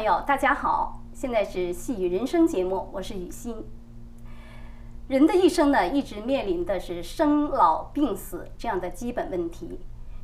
[0.00, 3.66] 朋友，大家好，现在是《细雨人生》节目，我是雨欣。
[5.08, 9.78] 人的一生呢，一直面临的是生老病死这样的基本问题。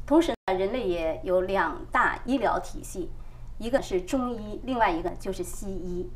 [0.06, 3.10] 同时呢，人类也有两大医疗体系，
[3.58, 6.08] 一个是中医，另外一个就是西医。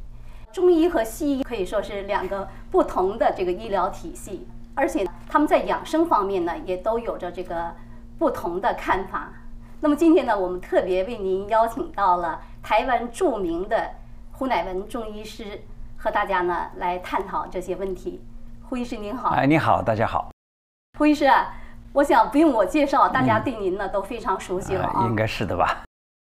[0.50, 7.74] 中医和西医可以说是两个不同的这个医疗体系，而且他们在养生方面呢，也都有着这个
[8.18, 9.34] 不同的看法。
[9.82, 13.90] 那么今天呢，我们特别为您邀请到了台湾著名的
[14.32, 15.60] 胡乃文中医师，
[15.96, 18.22] 和大家呢来探讨这些问题。
[18.68, 19.30] 胡医师您好。
[19.30, 20.30] 哎，你好，大家好。
[20.98, 21.30] 胡医师，
[21.92, 25.06] 我想不用我介绍，大家对您呢都非常熟悉了啊。
[25.06, 25.82] 应该是的吧。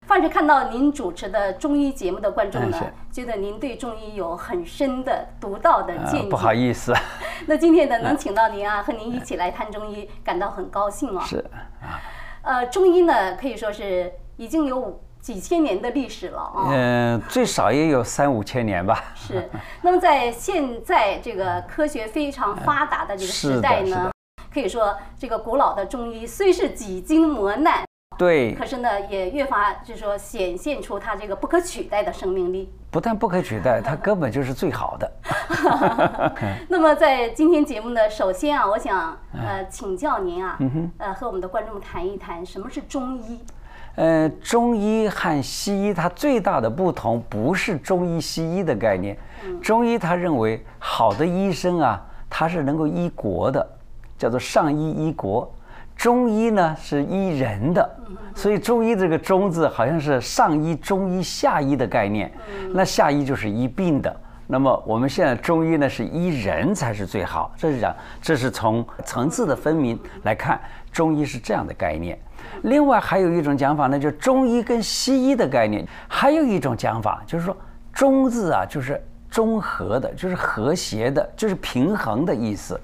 [0.06, 2.78] 凡是看到您主持的中医节目的观众呢，
[3.10, 6.28] 觉得您对中医有很深的独到的见解。
[6.28, 6.92] 不好意思。
[7.46, 11.24] 那今天呢，能请到您啊，和您一起来谈中医，感到很高兴啊。
[11.24, 11.38] 是
[11.80, 11.98] 啊。
[12.42, 16.68] 呃，中医呢可以说是已经有几千年的历史了啊。
[16.68, 19.02] 嗯，最少也有三五千年吧。
[19.14, 19.48] 是。
[19.80, 24.12] 那么在现在这个科学非常发达的这个时代呢，
[24.52, 27.82] 可以说这个古老的中医虽是几经磨难。
[28.18, 32.70] 对，可是呢，也越发就是说显现出它这个不可取代的生命力。
[32.90, 35.10] 不但不可取代，它根本就是最好的。
[36.68, 40.58] 那么在今天节目呢，首先啊，我想呃请教您啊，
[40.98, 43.40] 呃和我们的观众谈一谈什么是中医。
[43.96, 49.16] 呃，中医和西医它最大的不同不是中医西医的概念。
[49.62, 53.64] 中医他认为好的医生啊，他是能够医国的，
[54.18, 55.48] 叫做上医医国。
[55.96, 57.88] 中医呢是医人的，
[58.34, 62.32] 所以中医这个“中”字好像是上医、中医、下医的概念。
[62.72, 64.14] 那下医就是医病的。
[64.48, 67.54] 那么我们现在中医呢是医人才是最好。
[67.56, 72.18] 这是讲，这是从层次的分明来看，中医是这样的概念。
[72.62, 75.86] 另外还有一种讲法呢，就是中医跟西医的概念。
[76.08, 77.56] 还有一种讲法就是说
[77.92, 82.78] ，“中”字啊就是中和的，就是和谐的，就是平衡的意思。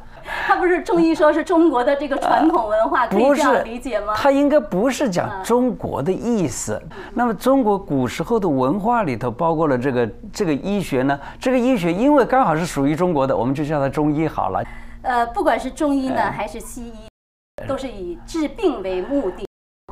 [0.47, 4.13] 他不是中医说是中国的这个传统文化，可以这样理解吗？
[4.15, 6.81] 他应该不是讲中国的意思。
[7.15, 11.19] 那么中国古时候的文化里头包括了这个这个医学呢？
[11.41, 14.63] 这个医学因为刚好是属于中国的，我们就叫它中医好了。
[15.03, 19.50] 呃，不管是中医呢还是西医，都是以治病为目的。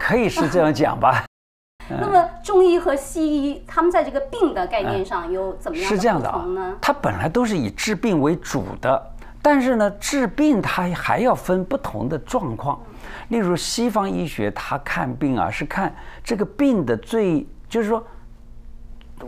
[0.08, 1.22] 可以是这样讲吧。
[2.00, 6.74] 那么中医和西医，他们在这个病的概念上有怎么样的不同呢？
[6.80, 9.10] 它本来都是以治病为主的。
[9.42, 12.80] 但是呢，治病它还要分不同的状况，
[13.28, 15.94] 例如西方医学，它看病啊是看
[16.24, 18.02] 这个病的最，就是说，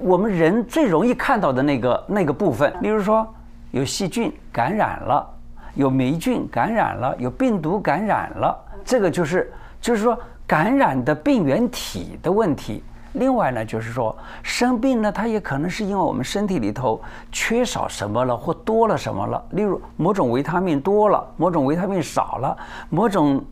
[0.01, 3.27] 我们人最容易看到的那个那个部分，例如说
[3.71, 5.27] 有细菌感染了，
[5.75, 10.19] 有霉菌感染了，有病毒感染了，这个就是就是说
[10.51, 12.83] 感染的病原体的问题。
[13.13, 17.01] 另外呢，就是说生病呢，它也可能是因为我们身体里头
[17.31, 19.41] 缺少什么了，或多了什么了。
[19.51, 22.57] 例如某种维他命多了，某种维他命少了，
[22.89, 23.45] 某种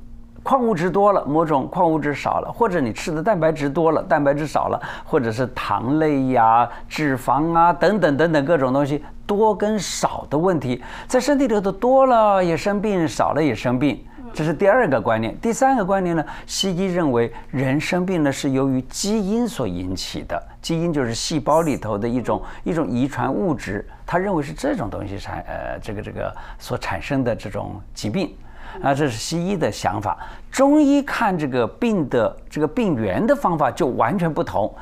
[0.42, 14.04] 矿物质多了，某种矿物质少了，或者你吃的蛋白质多了，蛋白质少了，或者是糖类呀、脂肪啊等等等等各种东西多跟少的问题，在身体里头多了也生病，少了也生病。
[14.32, 16.24] 这是第二个观念，第三个观念呢？
[16.46, 28.34] 西医认为人生病呢是由于基因所引起的，基因就是细胞里头的一种一种遗传物质，他认为是这种东西产呃这个这个所产生的这种疾病，
[28.82, 30.16] 啊，这是西医的想法。
[30.50, 34.72] 中医看这个病的这个病源的方法就完全不同，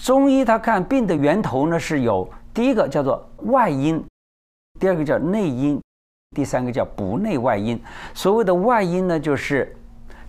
[0.00, 4.04] 中医他看病的源头呢是有第一个叫做外因，
[4.78, 5.80] 第二个叫内因。
[6.34, 7.80] 第三个叫不内外因，
[8.14, 9.74] 所谓的外因呢，就是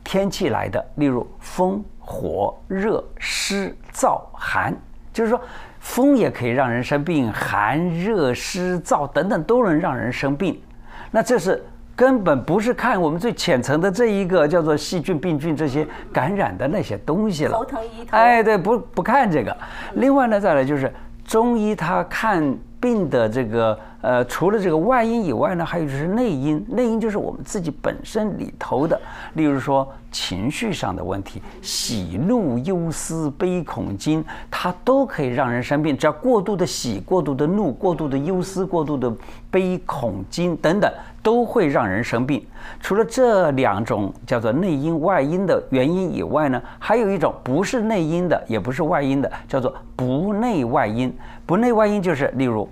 [0.04, 4.76] 天气来的，例如风、火、热、湿、燥、寒，
[5.14, 5.40] 就是说
[5.80, 10.62] 风也可以让人生病，寒、热、湿、燥等等都能让人生病。
[11.10, 11.64] 那这是
[11.96, 17.58] 根本不是看我们最浅层的这一个叫做细菌、病菌这些感染的那些东西了。
[17.58, 18.18] 头疼医头。
[18.18, 19.56] 哎，对，不不看这个。
[19.94, 20.92] 另外呢，再来就是
[21.24, 23.80] 中医，他看病的这个。
[24.04, 26.62] 呃，除了这个外因以外呢，还有就是内因。
[26.68, 29.00] 内因就是我们自己本身里头的，
[29.36, 34.22] 例如说情绪上的问题，喜怒忧思悲恐惊，
[34.52, 35.98] 它都可以让人生病。
[35.98, 39.10] 只要过度的喜、过度的怒、过度的忧思、过度的
[39.54, 40.92] 悲恐惊等等，
[41.22, 42.44] 都会让人生病。
[42.82, 51.16] 除了这两种叫做内因外因的原因以外呢，还有一种不是内因的，也不是外因的，叫做不内外因。
[51.46, 52.68] 不内外因就是例如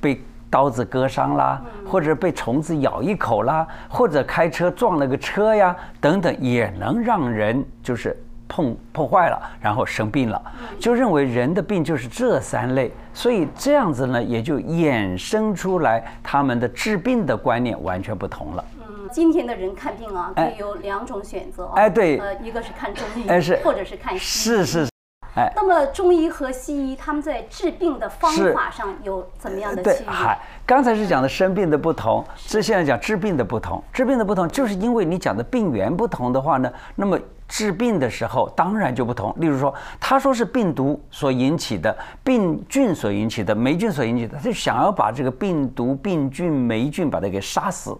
[0.00, 0.20] 被。
[0.50, 8.16] 刀子割伤啦，或者被虫子咬一口啦，或者开车撞了个车呀，等等，也能让人就是
[8.48, 10.40] 碰破坏了，然后生病了，
[10.78, 18.64] 就认为人的病就是这三类，所以这样子呢，也就衍生出来他们的治病的观念完全不同了。
[18.80, 21.66] 嗯，今天的人看病啊，可以有两种选择。
[21.74, 24.56] 哎，对，呃，一个是看中医，哎是，或者是看西医。
[24.56, 24.93] 是是。
[25.36, 30.06] 哎，那么中医和西医他们在治病的方法上有怎么样的区别？
[30.06, 33.82] 嗨，刚才是讲的生病的不同，这现在讲治病的不同。
[33.92, 39.34] 治病的不同，就是因为你讲的病源不同的话呢，那么治病的时候当然就不同。
[39.38, 47.96] 例如说，他说是病毒所引起的、病菌所引起的、霉菌所引起的，他就想要把这个病毒、病菌、霉菌把它给杀死。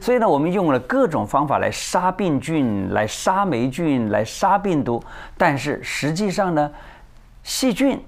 [0.00, 5.02] 所以呢，我们用了各种方法来杀病菌、来杀霉菌、来杀病毒，
[5.36, 6.70] 但是实际上呢，
[7.42, 7.98] 细菌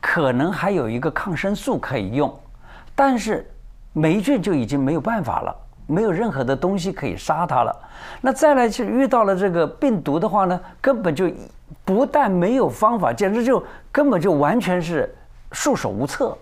[0.00, 2.32] 可能还有一个抗生素可以用，
[2.94, 3.48] 但是
[3.92, 5.56] 霉菌就已经没有办法了，
[5.86, 7.74] 没有任何的东西可以杀它了。
[8.20, 11.30] 那再来就遇到了这个病毒的话呢，根本就
[11.84, 15.14] 不但没有方法，简直就根本就完全是
[15.52, 16.36] 束手无策。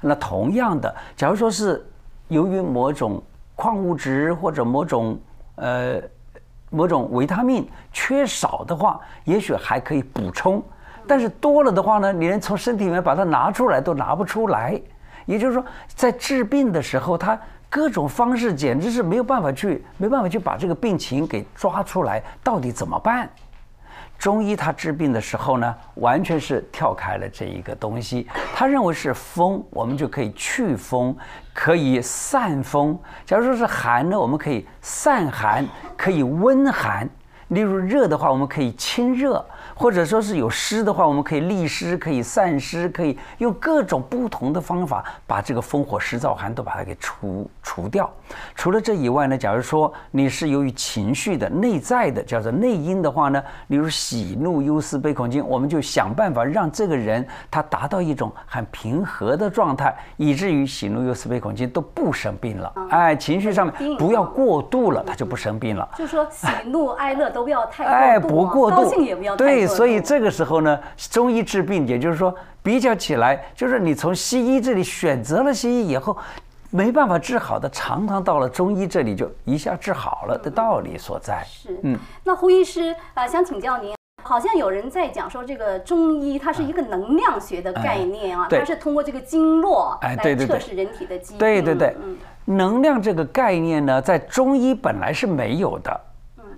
[0.00, 1.84] 那同样的，假如说是
[2.28, 3.22] 由于某种
[3.60, 5.20] 矿物质或者某种
[5.56, 6.00] 呃
[6.70, 10.62] 某种维他命缺少的话，也许还可以补充，
[11.06, 14.80] 但是多了的话呢，你连从身体里面把它拿出来都拿不出来。
[15.26, 23.28] 也就是说，在治病的时候，他各种方式简直是没有办法去，没办法去把这个病情给抓出来，到底怎么办？
[24.20, 28.28] 中医他治病的时候呢，完全是跳开了这一个东西。
[28.54, 31.16] 他认为是风，我们就可以祛风，
[31.54, 32.98] 可以散风。
[33.24, 37.08] 假如说是寒呢，我们可以散寒，可以温寒。
[37.50, 39.44] 例如热的话，我们可以清热。
[39.76, 48.10] 或者说是有湿的话，我们可以利湿，可以散湿，可以用各种不同的方法把这个风火湿燥寒都把它给除除掉。
[48.54, 62.70] 除了这以外呢，假如说你是由于情绪的内在的叫做内因的话呢，例如喜怒忧思悲恐惊，我们就想办法让这个人他达到一种很平和的状态，以至于喜怒忧思悲恐惊都不生病了。
[62.90, 65.88] 哎，情绪上面不要过度了，他就不生病了。
[65.96, 69.66] 就说喜怒哀乐都不要太哎不过度，高兴也不要对。
[69.66, 70.78] 所以这个时候呢，
[71.10, 76.16] 中医治病，也就是说比较起来，就是你从西医这里选择了西医以后，
[76.70, 81.42] 没办法治好的，常常到了中医这里就一下治好了的道理所在。
[81.46, 91.38] 是，嗯，那胡医师啊，想请教您，好像有人在讲说，这个中医它是一个能量学的概念啊，它是通过这个经络来测试人体的基因。
[91.38, 91.96] 对对对，
[92.44, 96.00] 能量这个概念呢，在中医本来是没有的，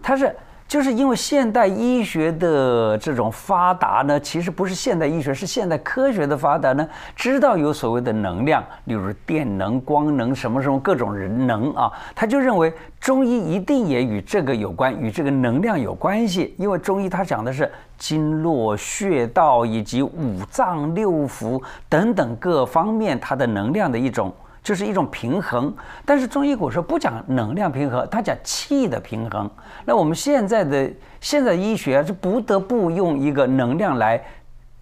[0.02, 0.34] 它是。
[0.72, 6.88] 就是因为现代医学的这种发达呢，其实不是现代医学，是现代科学的发达呢。
[7.14, 16.54] 知道有所谓的能量，例如电能、光能什么什么各种人能啊，他就认为中医一定也与这个有关，与这个能量有关系。
[16.56, 24.32] 因为中医它讲的是经络、穴道以及五脏六腑等等各方面它的能量的一种。
[24.62, 25.74] 就是一种平衡，
[26.06, 29.50] 但是中医古说不讲能量平衡，它讲气的平衡。
[29.84, 30.90] 那我们现在的
[31.20, 34.22] 现在医学是不得不用一个能量来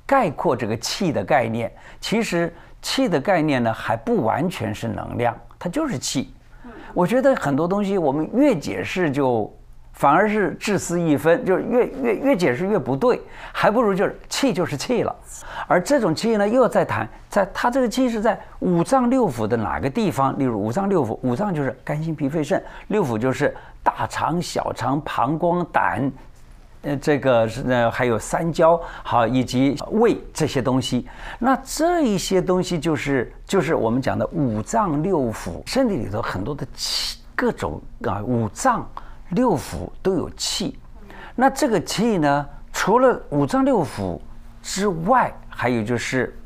[0.04, 1.72] 概括这个气的概念。
[2.00, 6.34] 其实气的概念呢，还不完全是能量，它就是气。
[6.92, 9.50] 我觉得很多东西我们越解释就。
[9.92, 13.20] 反而是自私一分，就是越越越解释越不对，
[13.52, 15.14] 还不如就是气就是气了。
[15.66, 20.36] 而这种气呢，又在谈，在它这个气是在五脏六腑的哪个地方？
[20.38, 26.10] 例如五脏六腑，五脏就是肝心脾肺肾，六腑就是大肠、小肠、膀胱、胆，
[26.82, 31.06] 呃，这个是呢，还有三焦，好，以及胃这些东西。
[31.38, 38.88] 那这一些东西就是就是我们讲的五脏六腑，身体里头很多的气，各种啊五脏。
[39.30, 40.78] 六腑都有气，
[41.34, 42.46] 那这个气呢？
[42.72, 44.18] 除了五脏六腑
[44.62, 46.38] 之外，还有就是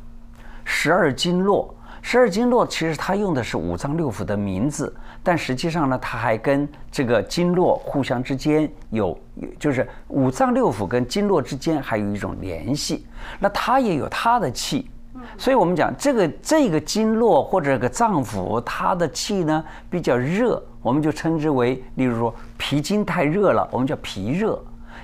[0.64, 1.74] 十二经络。
[2.00, 9.18] 十二经络其实它用的是五脏六腑的名字，但实际上呢，它还跟这个经络互相之间有，
[9.58, 13.06] 就是五脏六腑跟经络之间还有一种联系。
[13.38, 14.90] 那它也有它的气。
[15.38, 24.54] 所以我们讲这个这个经络或者个脏腑，它的气呢比较热，我们就称之为，例如说脾经太热了，我们叫脾热；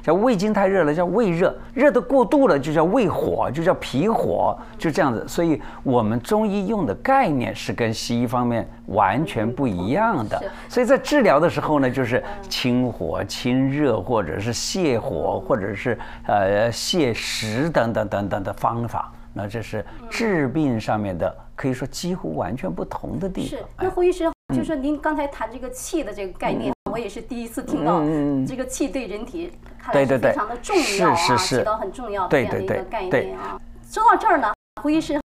[0.02, 5.26] 叫胃经太热了，叫胃热；热的过度了，就叫胃火，就叫脾火，就这样子。
[5.26, 10.38] 所以我们中医用的概念是跟西医方面完全不一样的。
[10.68, 19.10] 所以在治疗的时候呢，就是清火、清热，或者是泻火，或者是呃泻食等等等等的方法。
[19.32, 23.50] 那这是治病上面的，可以说几乎完全不同的地方。
[23.50, 28.02] 是，那胡医师，就是您刚才谈这个气的这个概念，我也是第一次听到。
[28.47, 31.59] 这个气对人体看来是非常的重要啊，是是是。
[31.59, 33.59] 起到很重要的这样的一个概对念啊。
[33.90, 34.52] 说到这儿呢，
[34.83, 35.21] 胡医师，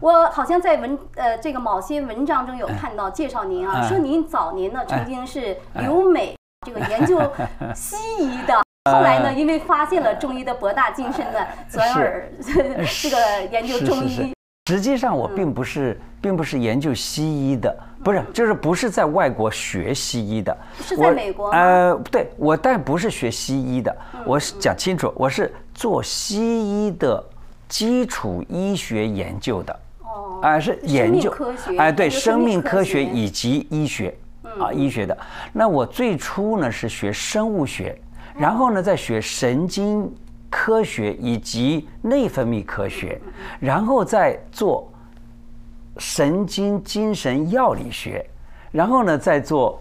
[0.00, 3.88] 我好像在文呃这个某些文章中有看到介绍您啊，哎。
[3.88, 7.20] 说您早年呢曾经是留美这个研究
[7.74, 8.62] 西医的。
[8.90, 12.30] 后来呢，因为发现了中医的博大精深呢， 转而
[13.02, 14.32] 这个研究中医。
[14.68, 20.54] 实际上，我并不是，并不是研究西医的，不是，就是不是在外国学西医的。
[20.82, 21.58] 是在我美国吗？
[21.58, 23.96] 呃，对，我但不是学西医的，
[24.26, 26.38] 我是讲清楚，我是做西
[26.86, 27.24] 医的
[27.66, 29.80] 基础医学研究的。
[30.02, 30.38] 哦。
[30.42, 33.10] 啊，是研究科学哎，对，生生命科学学。
[33.10, 34.14] 以及医学
[34.60, 35.16] 啊，医学的。
[35.50, 37.98] 那我最初呢是学生物学，
[38.36, 40.14] 然后呢再学神经
[40.50, 43.20] 科学以及内分泌科学，
[43.60, 44.90] 然后再做
[45.98, 48.24] 神经精神药理学，
[48.70, 49.80] 然后呢再做。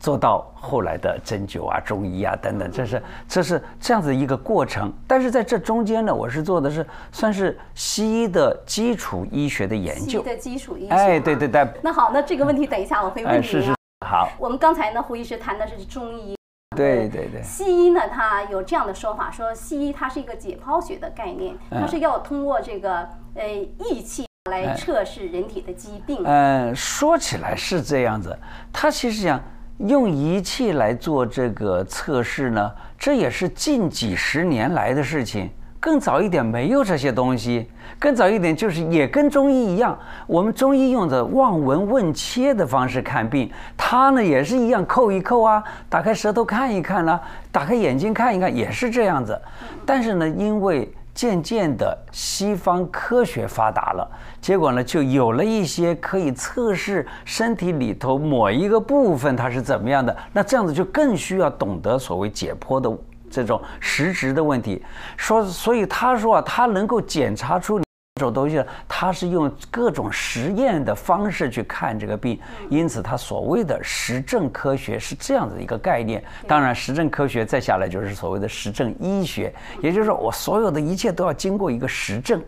[0.00, 4.92] 做到后来的针灸啊、中医啊等等，这是这是这样子一个过程。
[5.08, 10.06] 但是在这中间呢，我是做的是算是西医的基础医学的研究。
[10.06, 10.94] 西医的基础医学。
[10.94, 11.48] 哎，对对。
[11.48, 13.76] 对，那好，那这个问题等一下我会问哎，你是是啊。
[14.06, 16.37] 好，我们刚才呢，胡医师谈的是中医。
[16.78, 23.46] 对对对，西医呢，它有这样的说法，说西医它是一个解剖学的概念，嗯它是要通过这个呃
[23.90, 26.22] 仪器来测试人体的疾病。
[26.24, 28.38] 嗯，说起来是这样子，
[28.72, 29.40] 它其实讲
[29.78, 35.50] 用仪器来做这个测试呢，这也是近几十年来的事情。
[35.80, 37.68] 更早一点没有这些东西，
[37.98, 47.20] 更早一点就是也跟中医一样，我们中医用的望闻问切的方式看病，它呢也是一样扣一扣啊，打开舌头看一看啦、
[47.52, 49.40] 打开眼睛看一看，也是这样子。
[49.86, 54.08] 但是呢，因为渐渐的西方科学发达了，
[54.40, 62.90] 结果呢就有了一些可以测试身体里头某一个部分它是怎么样的，那这样子就更需要懂得所谓解剖的
[63.30, 64.84] 这种实质的问题。
[65.16, 67.84] 说，所以他说啊，他能够检查出你
[68.16, 76.22] 这种东西，他是用各种实验的方式去看这个病，因此他所谓的实证科学是这样子一个概念。
[76.46, 82.42] 当然，实证科学再下来就是所谓的实证医学，也就是说，我所有的一切都要经过一个实证。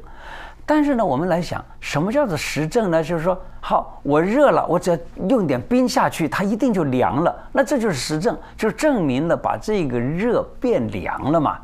[0.70, 3.02] 但是呢，我们来想，什么叫做实证呢？
[3.02, 4.96] 就是说，好，我热了，我只要
[5.28, 7.36] 用点冰下去，它一定就凉了。
[7.50, 11.58] 那这就是实证，就是证明了把这个热变凉了嘛。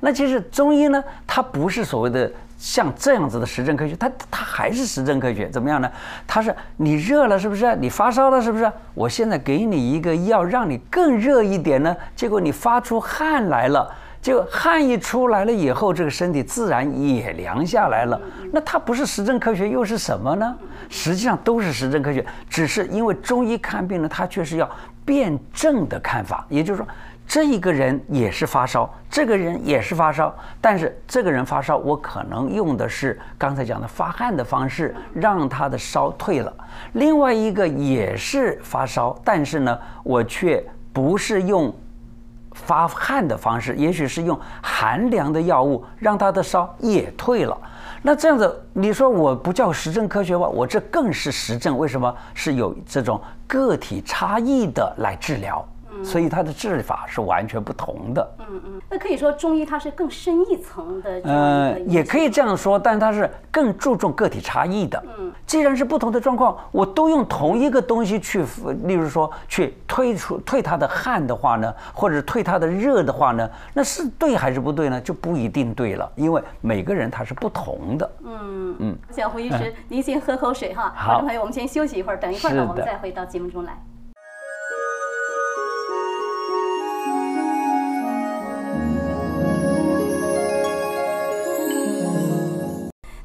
[0.00, 5.90] 那其实中医呢，它不是所谓的像这样子的实证科学，它它还是实证科学，怎么样呢？
[6.26, 7.76] 它是你热了是不是？
[7.76, 8.72] 你发烧了是不是？
[8.94, 13.94] 我现在给你一个药，让你更热一点呢，结果你发出汗来了。
[14.26, 18.20] 就汗一出来了以后，这个身体自然也凉下来了。
[18.52, 20.52] 那它不是实证科学又是什么呢？
[20.88, 24.68] 实际上都是实证科学，只是因为中医看病呢，它却是要
[25.04, 26.88] 辩证的看法，也就是说，
[27.24, 36.52] 这一个人也是发烧，这个人也是发烧，但是这个人发烧，我可能用的是刚才讲的发汗的方式，让他的烧退了；
[36.94, 40.60] 另外一个也是发烧，但是呢，我却
[40.92, 41.72] 不是用。
[42.64, 47.56] 发汗的方式，也许是用寒凉的药物让他的烧也退了。
[48.02, 50.46] 那这样子，你说我不叫实证科学吧？
[50.46, 51.76] 我这更是实证。
[51.76, 55.64] 为什么是有这种个体差异的来治疗？
[56.04, 58.36] 所以它的治法是完全不同的。
[58.38, 65.02] 嗯嗯，那可以说中医它是更深一层的这样一呃，也可以这样说，但它是更注重个体差异的。
[65.18, 68.44] 嗯，既然是不同的状况，我都用同一个东西去，
[68.84, 75.00] 例如说去推出退它的汗的话呢，或者退它的热的话呢，那是对还是不对呢？
[75.00, 78.10] 就不一定对了，因为每个人他是不同的。
[78.24, 80.92] 嗯嗯，小胡医师，您先喝口水哈。
[80.94, 83.78] 好观众朋友，我们先休息一会儿，等一会儿呢，我们再回到节目中来。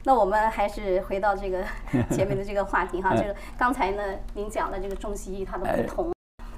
[0.03, 1.63] 那我们还是回到这个
[2.09, 4.01] 前面的这个话题哈，就是刚才呢，
[4.33, 6.11] 您讲了这个中西医它的不同。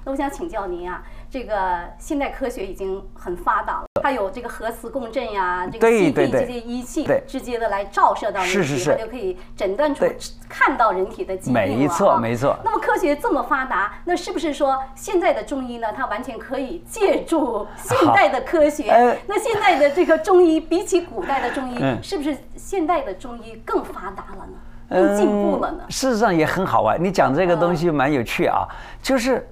[0.06, 10.04] 那我想请教您啊，这个现代科学已经很发达了，它有这个核磁共振呀，这个对 CT 这些仪器对直接的来照射到人体，是是是它就可以诊断出
[10.46, 18.90] 看到人体的疾病了没错啊没错那么科学这么发达，那是不是说现在的中医呢，它完全可以借助现代的科学？
[18.90, 24.58] 呃那现在的这个中医比起古代的中医，嗯是不是现代的中医更发达了呢？
[24.90, 25.78] 更进步了呢？
[25.80, 28.68] 嗯事实上也很好玩，你讲这个东西蛮有趣啊，
[29.02, 29.48] 就是。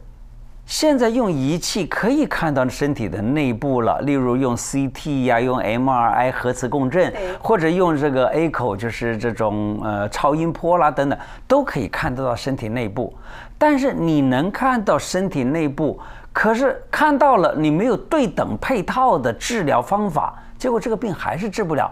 [0.64, 13.12] 现在用仪器可以看到身体的内部了，例如用 CT 呀、用 MRI 核磁共振，或者用这个 echo，就是这种呃超音波啦等等，都可以看得到身体内部。
[13.59, 16.00] 但是你能看到身体内部，
[16.33, 21.90] 可是看到了你没有对等配套的治疗方法，结果这个病还是治不了。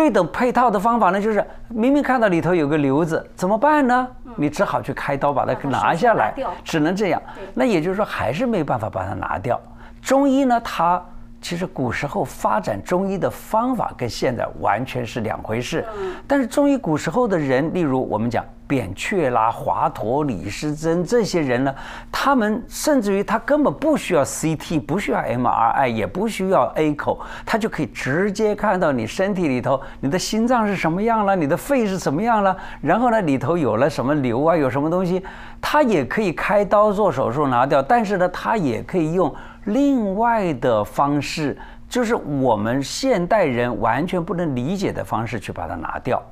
[0.00, 4.08] 对等配套的方法呢，就是明明看到里头有个瘤子，怎么办呢？
[4.34, 6.32] 你只好去开刀把它拿下来，
[6.64, 7.20] 只能这样。
[7.52, 9.60] 那也就是说，还是没办法把它拿掉。
[10.00, 11.02] 中医呢，它。
[11.40, 15.84] 其实古时候发展中医的方法跟现在完全是两回事。
[16.26, 21.74] 但是中医古时候的人，例如我们讲扁鹊啦、华佗、李时珍这些人呢，
[22.12, 35.24] 他们甚至于他根本不需要 CT，不需要 MRI，也不需要 A 口，他就可以直接看到你身体里头，你的心脏是什么样了，你的肺是什么样了，然后呢里头有了什么瘤啊，有什么东西，
[35.60, 37.82] 他也可以开刀做手术拿掉。
[37.82, 39.34] 但是呢，他也可以用。
[39.64, 41.56] 另外的方式，
[41.88, 46.22] 就是我们现代人完全不能理解的方式去把它拿掉。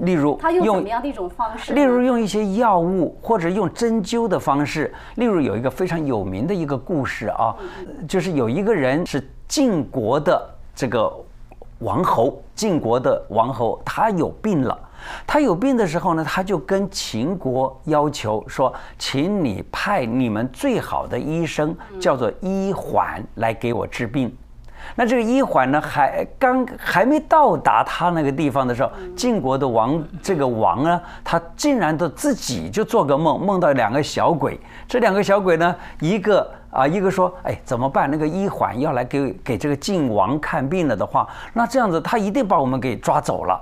[0.00, 1.72] 例如，他用怎么样的一种方式？
[1.72, 4.92] 例如用一些药物，或者用针灸的方式。
[5.14, 7.56] 例如有一个非常有名的一个故事啊，
[8.06, 11.10] 就是有一个人是晋国的这个
[11.78, 14.78] 王侯，晋国的王侯，他有病了。
[15.26, 24.34] 他有病的时候呢，他就跟秦国要求说：“请你派你们最好的医生，叫做医缓，来给我治病。”
[24.96, 34.58] 那这个医缓呢，还刚还没到达他那个地方的时候，晋国的王这个王呢，他竟然都自己就做个梦，梦到两个小鬼。
[34.88, 38.10] 这两个小鬼呢，一个啊，一个说：“哎，怎么办？
[38.10, 43.60] 那个医缓要来给给这个晋王看病了的话，那这样子他一定把我们给抓走了。”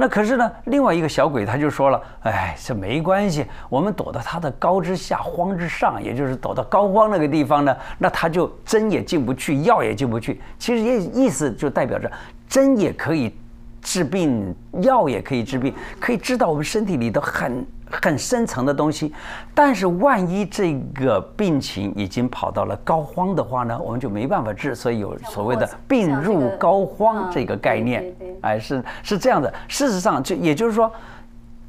[0.00, 10.40] 那可是呢，另外一个小鬼他就说了：“哎，这没关系，我们躲到他的高之下，荒之上，也就是躲到高荒那个地方呢，那他就针也进不去，药也进不去。
[10.56, 12.08] 其实也意思就代表着
[12.48, 13.36] 针也可以
[13.82, 19.12] 治病，药也可以治病，可以知道我们身体里的很。”很深层的东西，
[19.54, 29.52] 但是万一这个病情已经跑到了膏肓的话呢，我们就没办法治，所以有所谓的“病入膏肓”这个概念，哎，是是这样的。
[29.66, 30.90] 事实上，就也就是说，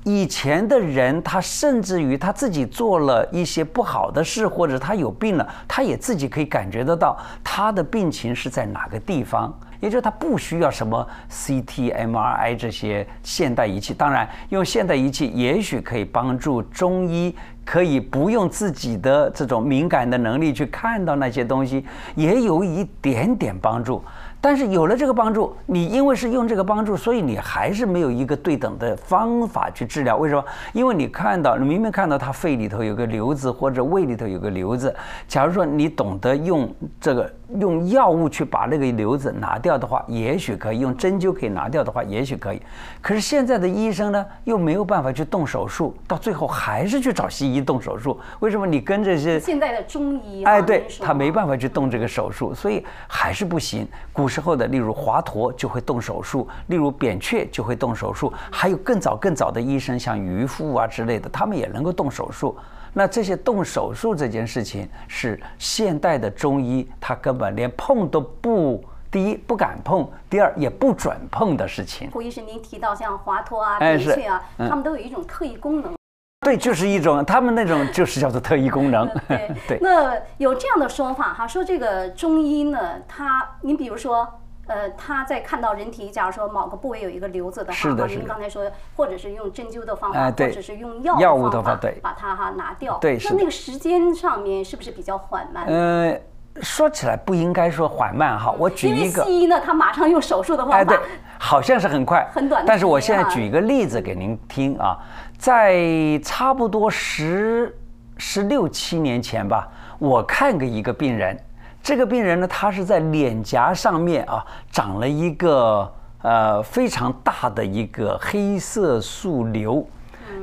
[0.03, 9.53] 以前的人他甚至于他自己做了一些不好的事，或者他有病了，他也自己可以感觉得到他的病情是在哪个地方。
[9.79, 24.03] 也就是他不需要什么 CT、MRI 这些现代仪器，当然用现代仪器也许可以帮助中医，可以不用自己的这种敏感的能力去看到那些东西，也有一点点帮助。
[24.41, 30.15] 但是有了这个帮助，你因为是用这个帮助，所以你还是没有一个对等的方法去治疗。
[30.15, 30.43] 为什么？
[30.71, 34.95] 因为你看到，你明明看到他肺里头有个瘤子，或者胃里头有个瘤子。
[35.27, 42.61] 假如说你懂得用这个用药物去把那个瘤子拿掉的话，也许可以用针灸可以拿掉的话，也许可以。
[43.01, 48.17] 可是现在的医生呢，又没有办法去动手术，到最后还是去找西医动手术。
[48.39, 48.65] 为什么？
[48.65, 53.85] 你跟这些现在的中医，哎，对他没办法去动这个手术，所以还是不行。
[54.13, 54.28] 古。
[54.29, 62.55] 时候的，例如华佗就会动手术，例如扁鹊就会动手术，还有更早更早的医生，像渔夫啊之类的，他们也能够动手术。
[62.93, 72.09] 那这些动手术这件事情，是现代的中医他根本连碰都不，第一不敢碰，第二也不准碰的事情。
[72.11, 75.98] 胡医生，您提到像华佗啊、扁鹊啊，他们都有一种特异功能。
[76.41, 79.07] 对，就是一种，他们那种就是叫做特异功能。
[79.67, 84.25] 对，那有这样的说法哈，说这个中医呢，他，您比如说，
[84.67, 88.63] 呃，他在看到人体，假如说某个部位有一个瘤子的话，您刚才说，
[88.95, 92.97] 或者是用针灸的方法，或者是用药药物的方法，对，把它哈拿掉。
[92.99, 95.65] 对，那那个时间上面是不是比较缓慢？
[95.65, 96.17] 呃，
[96.61, 100.97] 说起来不应该说缓慢哈，我举一个，西医呢，他马上用手术的方法，哎，对，
[101.37, 104.97] 好像是很快，很短，但是我现在举一个例子给您听啊。
[105.39, 107.73] 在差不多十
[108.17, 109.65] 十六七年前吧，
[109.97, 111.35] 我看过一个病人。
[111.81, 115.89] 这个病人呢，他是在脸颊上面啊长了一个
[116.23, 119.87] 呃非常大的一个黑色素瘤。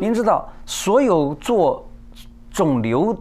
[0.01, 1.87] 您知道，所有做
[2.51, 3.15] 肿瘤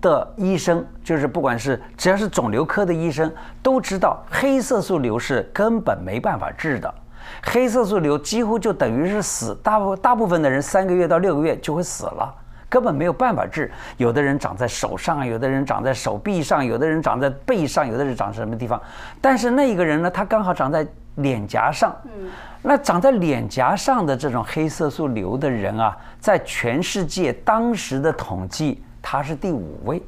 [0.00, 6.94] 的医生，就是不管是只要是肿瘤科的医生，都知道黑色素瘤是根本没办法治的。
[7.42, 12.34] 黑色素瘤几乎就等于是死，大部大部分的人三个月到六个月就会死了，
[12.68, 13.70] 根本没有办法治。
[13.96, 18.80] 有的人长在手上，有的人长在手臂上，有的人长在背上，有的人长什么地方。
[19.20, 20.86] 但是那一个人呢，他刚好长在
[21.16, 21.94] 脸颊上。
[22.04, 22.28] 嗯，
[22.62, 30.02] 那长在脸颊上的这种黑色素瘤的人啊，在全世界当时的统计，他是第五位。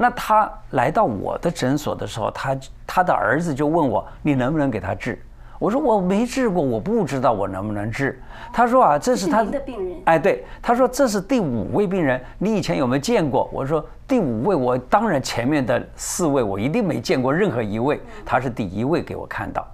[0.00, 5.20] 那他来到我的诊所的时候，他他的儿子就问我：“你能不能给他治？”
[5.58, 8.22] 我说我没治过，我不知道我能不能治。
[8.52, 9.98] 他说啊，这是他的病人。
[10.04, 13.50] 哎，对，他说这是第五位病人，你以前有没有见过？
[13.52, 19.66] 我说第五位，我当然前面的四位我一定没见过任何一位，他是第一位给我看到。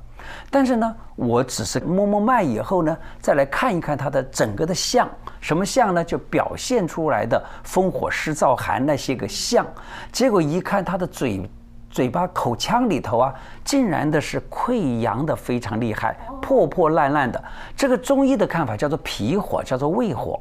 [0.50, 5.06] 但是呢，我只是摸摸脉以后呢，再来看一看他的整个的相，
[5.38, 6.02] 什么相呢？
[6.02, 9.66] 就表现出来的风火湿燥寒那些个相。
[10.10, 11.48] 结果一看他的嘴、
[11.94, 13.32] 嘴巴、口腔里头啊，
[13.64, 17.40] 竟然的是溃疡的非常厉害，破破烂烂的。
[17.76, 20.40] 这个中医的看法叫做脾火，叫做胃火。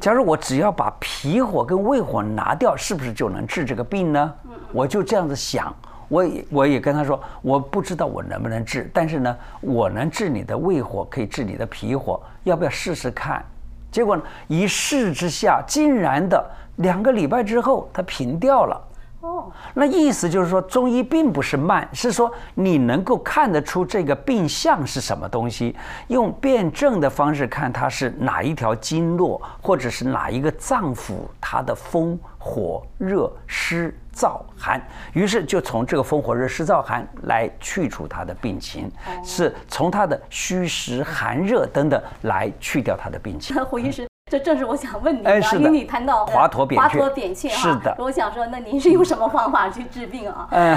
[0.00, 4.32] 假如我只要把脾火跟胃火拿掉，是不是就能治这个病呢？
[4.72, 5.76] 我就这样子想。
[6.08, 13.44] 我也我也跟他说，我不知道我能不能治，但是呢，我能治你的胃火，可以治你的脾火，要不要试试看？
[13.92, 16.42] 结果呢，一试之下，竟然的
[16.76, 18.80] 两个礼拜之后，他平掉了。
[19.24, 25.74] 哦，那意思就是说，中医并不是慢，是说你能够看得出这个病象是什么东西，
[26.08, 34.78] 用辨证的方式看它是哪一条经络，或者是哪一个脏腑，它的风火热湿燥寒，
[35.14, 38.92] 于是就从这个风火热湿燥寒来去除它的病情，
[39.24, 43.56] 是从它的虚实寒热等等来去掉它的病情。
[43.64, 44.06] 胡医师。
[44.34, 47.94] 这正是我想问你的，因为你谈到华佗扁鹊，华佗扁鹊是的。
[47.96, 50.48] 我想说，那您是用什么方法去治病啊？
[50.50, 50.76] 嗯，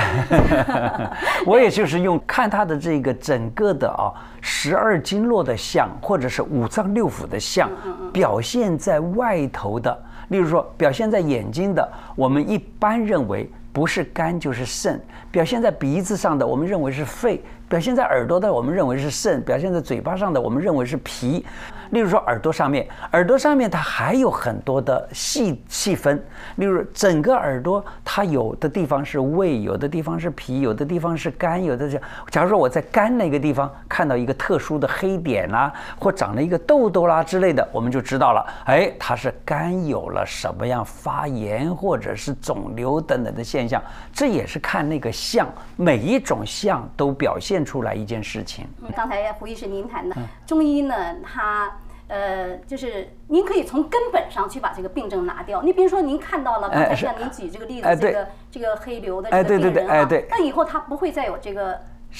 [1.44, 7.68] 我也就是用看他的这个整个的啊十二经络的象，或者是五脏六腑的象，
[8.14, 15.00] 表现在外头的，例如说表现在眼睛的，我们一般认为不是肝就是肾；
[15.32, 21.44] 表现在鼻子上的，我们认为是肺；表现在耳朵的，我们认为是肾；表现在嘴巴上的，我们认为是脾。
[21.92, 26.22] 例如说耳朵上面，耳朵上面它还有很多的细细分。
[26.56, 32.02] 例如整个耳朵，它有的地方是胃，有的地方是脾，有的地方是肝，有的是。
[32.30, 43.82] 假如说我在肝那个地方看到一个特殊的黑点啦，或长了一个痘痘啦之类的，我们就知道了，哎，它是肝有了什么样发炎或者是肿瘤等等的现象。
[44.12, 48.68] 这也是看那个相，每一种相都表现出来一件事情。
[48.96, 51.72] 刚才胡医师您谈的中医呢，它。
[52.08, 55.62] 呃，就是您可以从根本上去把这个病症拿掉。
[55.62, 61.78] 你比如说，您看到了刚才像您举这个例子，这个这个黑瘤的这个病人啊，那以后他不会再有这个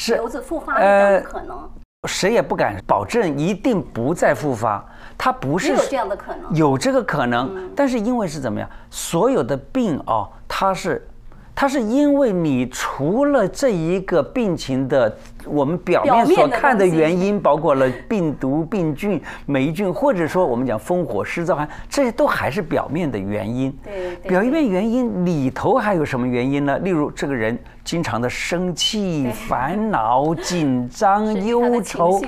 [0.08, 1.70] 瘤子复发的可能。
[2.08, 4.86] 谁也不敢保证一定不再复发，
[5.18, 11.08] 他不是有这样的可能，有这个可能，但是因为是怎么样，所有的病哦，它是。
[11.60, 15.18] 它是因为你除了这一个病情的
[15.50, 23.76] 我们表面所看的原因，包括了病毒、病菌、霉菌，或者说我们讲风火湿燥寒，这些都还是表面的原因。
[23.84, 26.78] 对，表面原因里头还有什么原因呢？
[26.80, 27.58] 例如这个人。
[27.88, 32.22] 经常的生气、烦恼、紧张、忧愁、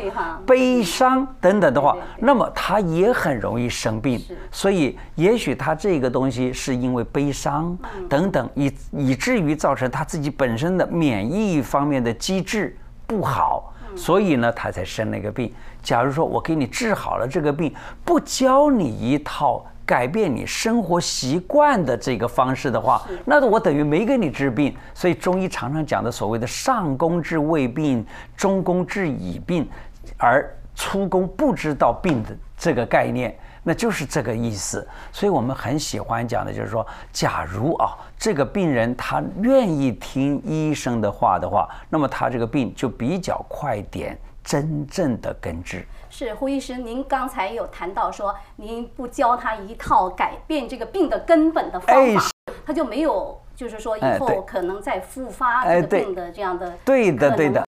[0.46, 4.22] 悲伤等等的话，那么他也很容易生病。
[4.52, 7.78] 所以，也许他这个东西是因为悲伤
[8.08, 12.74] 等等，以以至于造成他自己本身的免疫方面的机制
[13.10, 15.52] 不好，所以呢，他才生那个病。
[15.82, 17.74] 假如说我给你治好了这个病，
[18.06, 19.66] 不教你一套。
[19.90, 24.72] 改变你生活习惯的这个方式的话，那我等于没给你治病。
[24.94, 28.06] 所以中医常常讲的所谓的上工治未病，
[28.38, 29.68] 中工治已病，
[30.16, 33.36] 而粗工不知道病的这个概念，
[33.70, 34.88] 那就是这个意思。
[35.12, 45.86] 所以我们很喜欢讲的就是说，假如啊，这个病人他愿意听医生的话的话，那么他这个病就比较快点真正的根治。
[46.10, 52.24] 是胡医师，您刚才有谈到说，您不教他一套改变这个病的根本的方法，
[52.66, 57.64] 他就没有，就是说以后可能再复发这个病的这样的对的对的。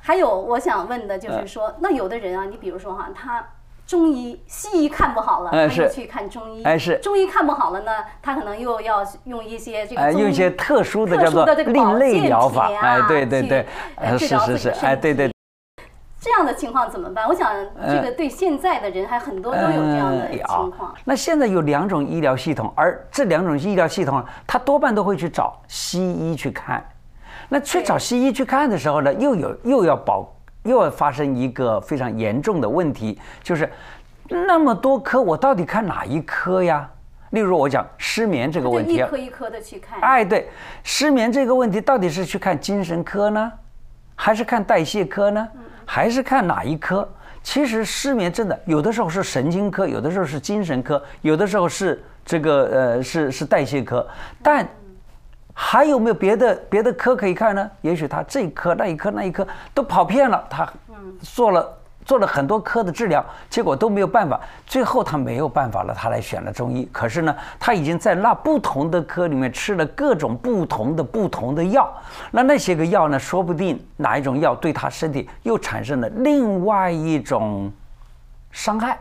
[0.00, 3.46] 还有我想问的就是说，那有的人啊，你比如说哈，他
[3.86, 6.96] 中医、西医看不好了，他就去看中医；哎是。
[6.98, 7.92] 中医看不好了呢，
[8.22, 13.66] 他可能又要用一些这个用一些特殊的叫做另类疗法，哎对对对，
[14.18, 15.30] 是是是，哎对对。
[16.18, 17.28] 这样的情况怎么办？
[17.28, 17.54] 我想
[17.86, 20.94] 这个对现在的人还很多都有这样的情况。
[21.04, 26.82] 那现在有两种医疗系统，而这两种医疗系统，他多半都会去找西医去看。
[27.50, 30.26] 那去找西医去看的时候呢，又有又要保，
[30.64, 33.70] 又要发生一个非常严重的问题，就是
[34.28, 36.90] 那么多科，我到底看哪一科呀？
[37.30, 40.00] 例如我讲失眠这个问题，一科一科的去看。
[40.00, 40.48] 哎，对，
[40.82, 43.52] 失眠这个问题到底是去看精神科呢，
[44.14, 45.48] 还是看代谢科呢？
[45.84, 47.08] 还是看哪一科？
[47.42, 54.06] 其实失眠真的有的时候是神经科，有的时候是精神科，有的时候是这个呃是是代谢科。
[54.42, 54.66] 但
[55.54, 57.70] 还有没有别的别的科可以看呢？
[57.80, 60.68] 也许他这一科那一科那一科都跑偏了，他
[61.22, 61.78] 做了。
[62.06, 64.38] 做了很多科的治疗，结果都没有办法。
[64.66, 66.86] 最后他没有办法了，他来选了中医。
[66.92, 71.90] 可是呢，他已经在那不同的科里面吃了各种不同的不同的药。
[72.30, 77.72] 那那些个药呢，说不定哪一种药对他身体又产生了另外一种
[78.50, 78.98] 伤害。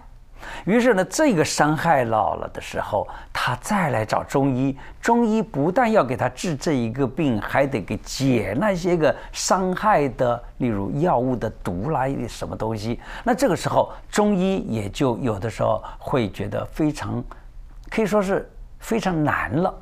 [0.66, 4.78] 于是呢，这个伤害老了的时候，他再来找中医。
[5.02, 13.00] 中医不但要给他治这一个病，还得给解那些个伤害的，例如药物的毒啦，什么东西。
[13.24, 17.24] 那这个时候，中医也就有的时候会觉得非常，
[17.90, 19.74] 可以说是非常难了。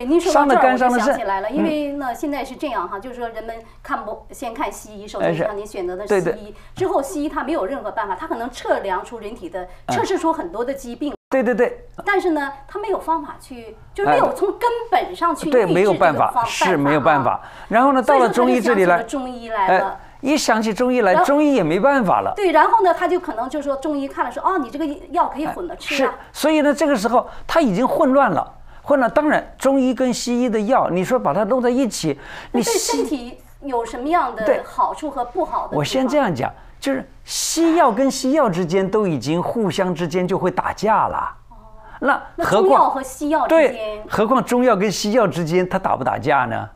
[0.00, 11.14] 您说到这儿，我就想起来了，因为呢，现在是这样哈，就是说人们看不先看西医，首先让您选择的西医，之后西医它没有任何办法，它可能测量出人体的，测试出很多的疾病。
[11.30, 11.86] 对对对。
[12.06, 17.40] 但是呢，它没有方法去，就是没有从根本上去对，没有办法，是没有办法。
[17.68, 22.32] 然后呢，到了中医这里来，中医来了，一想起中医来，中医也没办法了。
[22.34, 25.96] 对，然后呢，他就可能就说中医看了说，哦，你这个药可以混着吃。
[25.96, 28.54] 是，所以呢，这个时候他已经混乱了。
[28.88, 32.18] 混乱，当然，中医跟西医的药，你说把它弄在一起，
[32.52, 35.76] 你对身体有什么样的好处和不好的？
[35.76, 41.36] 我先这样讲，就是西药跟西药之间都已经互相之间就会打架了。
[41.50, 41.56] 哦，
[42.00, 46.66] 那何况和西药之间，何况中药跟西药之间，它打不打架呢？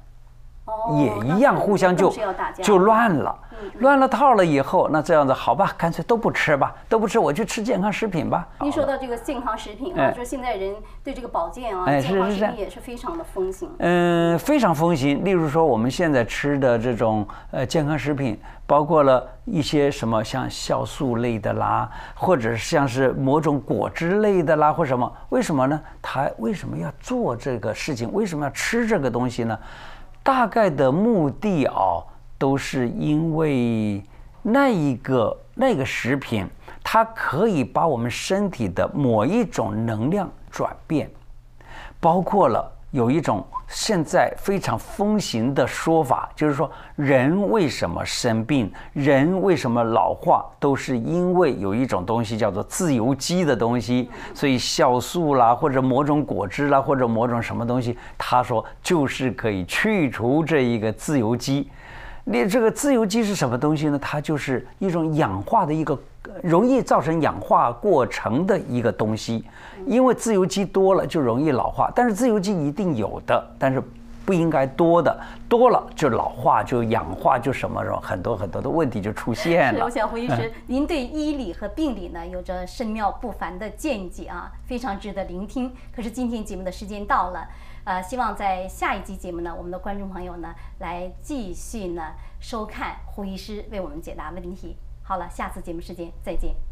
[0.97, 2.13] 也一样，互相就
[2.63, 3.37] 就乱了，
[3.81, 8.47] 乱了套了以后，那这样子好吧，干脆都不吃吧，都不吃，我就吃健康食品吧。
[8.61, 13.69] 您说到这个健康食品啊，说现在人对这个保健啊，健康食品也是非常的风行。
[13.79, 15.25] 嗯，非常风行。
[15.25, 25.13] 例如说，我们现在吃的这种呃健康食品，包括了一些什么像酵素类的啦，或者像是某种果汁类的啦，或什么？
[25.31, 25.81] 为什么呢？
[26.01, 28.13] 他为什么要做这个事情？
[28.13, 29.59] 为什么要吃这个东西呢？
[30.23, 32.03] 大概的目的啊，
[32.39, 34.03] 都是因为
[34.43, 36.47] 那一个那个食品，
[36.83, 41.11] 它可以把我们身体的某一种能量转变，
[42.01, 42.71] 包括了。
[42.93, 54.11] 有一种现在非常风行的说法，就是说人为什么生病，人为什么老化，都是因为有一种东西叫做自由基的东西。
[54.35, 61.71] 所以酵素啦，或者某种果汁啦，或者某种什么东西，他说就是可以去除这一个自由基。
[62.25, 63.99] 你这个自由基是什么东西呢？
[63.99, 65.99] 它就是一种氧化的一个。
[66.41, 69.45] 容易造成氧化过程的一个东西，
[69.87, 71.93] 因为自由基多了就容易老化。
[71.95, 73.83] 但是自由基一定有的，但是
[74.25, 79.85] 不应该多的，多了就老化、就氧化、就什么什么，很多很多的问题就出现了。
[79.85, 85.71] 我想胡医师，您对医理和病理呢有着深妙不凡的见解啊，非常值得聆听。
[85.95, 87.47] 可是今天节目的时间到了，
[87.85, 94.77] 呃，希望在下一集节目呢，我们的观众朋友呢来继续呢收看胡医师为我们解答问题。
[95.03, 96.72] 好了，下次节目时间再见。